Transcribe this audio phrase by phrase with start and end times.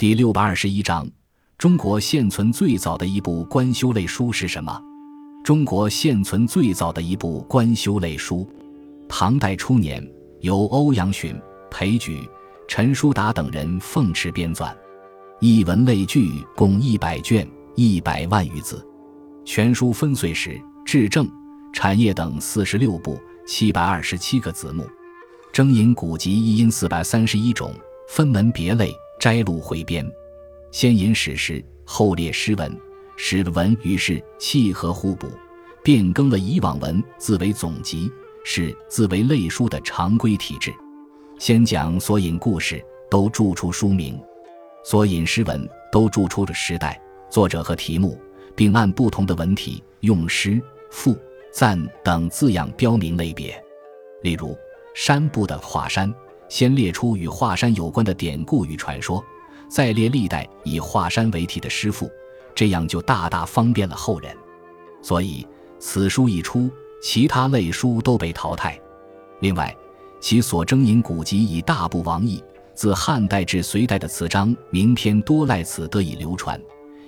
[0.00, 1.06] 第六百二十一章：
[1.58, 4.80] 中国现存最早的一部官修类书是什么？
[5.44, 8.48] 中国现存最早的一部官修类书，
[9.06, 10.02] 唐代初年
[10.40, 11.38] 由欧阳询、
[11.70, 12.26] 裴矩、
[12.66, 14.74] 陈叔达等人奉持编纂，
[15.38, 18.82] 一文类聚共一百卷，一百万余字。
[19.44, 21.30] 全书分岁时、治政、
[21.74, 24.88] 产业等四十六部，七百二十七个子目。
[25.52, 27.74] 征引古籍一因四百三十一种，
[28.08, 28.90] 分门别类。
[29.20, 30.10] 摘录汇编，
[30.72, 32.74] 先引史实，后列诗文，
[33.18, 35.30] 使文与事契合互补，
[35.84, 38.10] 变更了以往文字为总集，
[38.46, 40.72] 是字为类书的常规体制。
[41.38, 44.14] 先讲所引故事，都注出书名；
[44.82, 46.98] 所引诗文，都注出了时代、
[47.28, 48.18] 作者和题目，
[48.56, 50.58] 并按不同的文体用诗、
[50.90, 51.14] 赋、
[51.52, 53.62] 赞等字样标明类别。
[54.22, 54.56] 例如，
[54.94, 56.10] 山部的华山。
[56.50, 59.24] 先列出与华山有关的典故与传说，
[59.68, 62.10] 再列历代以华山为题的诗赋，
[62.54, 64.36] 这样就大大方便了后人。
[65.00, 65.46] 所以
[65.78, 66.68] 此书一出，
[67.00, 68.78] 其他类书都被淘汰。
[69.38, 69.74] 另外，
[70.20, 72.42] 其所征引古籍以大部王逸，
[72.74, 76.60] 自汉代至隋代的词章名篇多赖此得以流传，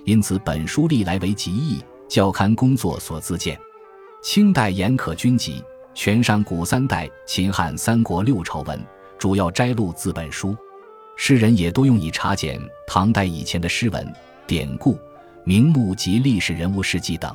[0.05, 3.59] 因此本书历来为集义教刊工作所自荐。
[4.23, 5.61] 清代严可君集，
[5.93, 8.79] 全上古三代、秦汉三国六朝文。
[9.23, 10.53] 主要摘录自本书，
[11.15, 14.13] 诗人也多用以查检唐代以前的诗文、
[14.45, 14.99] 典故、
[15.45, 17.33] 名目及历史人物事迹等。